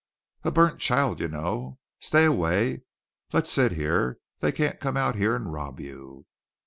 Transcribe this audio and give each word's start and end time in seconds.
"A 0.41 0.49
burnt 0.49 0.79
child, 0.79 1.19
you 1.19 1.27
know. 1.27 1.77
Stay 1.99 2.25
away. 2.25 2.81
Let's 3.33 3.51
sit 3.51 3.73
here. 3.73 4.17
They 4.39 4.51
can't 4.51 4.79
come 4.79 4.97
out 4.97 5.13
here 5.15 5.35
and 5.35 5.53
rob 5.53 5.79
you." 5.79 6.25